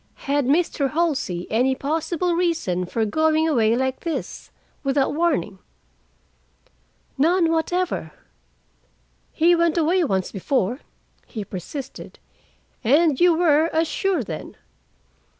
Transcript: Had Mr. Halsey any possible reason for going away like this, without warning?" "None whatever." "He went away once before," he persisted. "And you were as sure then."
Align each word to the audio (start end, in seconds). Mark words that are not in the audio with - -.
Had 0.25 0.47
Mr. 0.47 0.93
Halsey 0.93 1.45
any 1.51 1.75
possible 1.75 2.33
reason 2.33 2.87
for 2.87 3.05
going 3.05 3.47
away 3.47 3.75
like 3.75 3.99
this, 3.99 4.49
without 4.83 5.13
warning?" 5.13 5.59
"None 7.19 7.51
whatever." 7.51 8.11
"He 9.31 9.53
went 9.53 9.77
away 9.77 10.03
once 10.03 10.31
before," 10.31 10.79
he 11.27 11.45
persisted. 11.45 12.17
"And 12.83 13.19
you 13.21 13.35
were 13.37 13.69
as 13.71 13.87
sure 13.87 14.23
then." 14.23 14.57